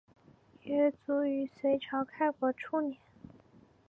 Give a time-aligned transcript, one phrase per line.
[0.63, 2.97] 约卒于隋朝开国初年。